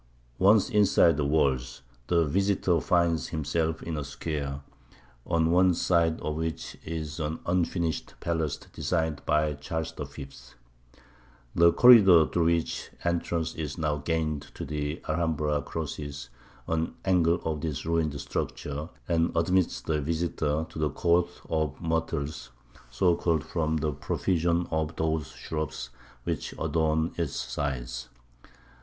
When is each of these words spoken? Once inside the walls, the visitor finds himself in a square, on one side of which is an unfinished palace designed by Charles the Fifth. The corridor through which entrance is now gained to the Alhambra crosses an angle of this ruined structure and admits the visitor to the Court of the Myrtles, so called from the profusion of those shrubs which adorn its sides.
Once 0.39 0.67
inside 0.67 1.15
the 1.15 1.23
walls, 1.23 1.83
the 2.07 2.25
visitor 2.25 2.81
finds 2.81 3.27
himself 3.27 3.83
in 3.83 3.95
a 3.95 4.03
square, 4.03 4.61
on 5.27 5.51
one 5.51 5.75
side 5.75 6.19
of 6.21 6.37
which 6.37 6.75
is 6.83 7.19
an 7.19 7.37
unfinished 7.45 8.15
palace 8.19 8.57
designed 8.57 9.23
by 9.27 9.53
Charles 9.53 9.91
the 9.91 10.07
Fifth. 10.07 10.55
The 11.53 11.71
corridor 11.71 12.25
through 12.25 12.45
which 12.45 12.89
entrance 13.03 13.53
is 13.53 13.77
now 13.77 13.97
gained 13.97 14.47
to 14.55 14.65
the 14.65 15.03
Alhambra 15.07 15.61
crosses 15.61 16.29
an 16.67 16.95
angle 17.05 17.39
of 17.45 17.61
this 17.61 17.85
ruined 17.85 18.19
structure 18.19 18.89
and 19.07 19.31
admits 19.37 19.81
the 19.81 20.01
visitor 20.01 20.65
to 20.69 20.79
the 20.79 20.89
Court 20.89 21.27
of 21.47 21.75
the 21.75 21.87
Myrtles, 21.87 22.49
so 22.89 23.15
called 23.15 23.43
from 23.43 23.77
the 23.77 23.91
profusion 23.91 24.65
of 24.71 24.95
those 24.95 25.27
shrubs 25.27 25.91
which 26.23 26.53
adorn 26.59 27.11
its 27.19 27.33
sides. 27.35 28.09